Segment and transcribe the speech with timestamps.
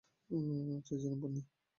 [0.85, 1.41] চেয়েছিলাম, পোন্নি।